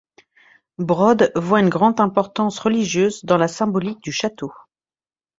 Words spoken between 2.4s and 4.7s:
religieuse dans la symbolique du château.